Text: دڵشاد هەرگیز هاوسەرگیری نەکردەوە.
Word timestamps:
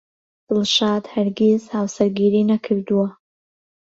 دڵشاد 0.47 1.03
هەرگیز 1.13 1.63
هاوسەرگیری 1.73 2.47
نەکردەوە. 2.51 3.07